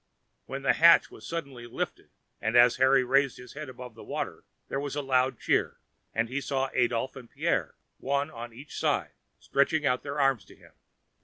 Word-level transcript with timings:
Then 0.47 0.63
the 0.63 0.73
hatch 0.73 1.11
was 1.11 1.27
suddenly 1.27 1.67
lifted, 1.67 2.09
and 2.41 2.55
as 2.57 2.77
Harry 2.77 3.03
raised 3.03 3.37
his 3.37 3.53
head 3.53 3.69
above 3.69 3.95
water 3.95 4.45
there 4.67 4.79
was 4.79 4.95
a 4.95 5.01
loud 5.03 5.39
cheer, 5.39 5.79
and 6.11 6.27
he 6.27 6.41
saw 6.41 6.69
Adolphe 6.73 7.19
and 7.19 7.29
Pierre, 7.29 7.75
one 7.99 8.31
on 8.31 8.51
each 8.51 8.75
side, 8.79 9.13
stretch 9.37 9.75
out 9.83 10.01
their 10.01 10.19
arms 10.19 10.43
to 10.45 10.55
him. 10.55 10.71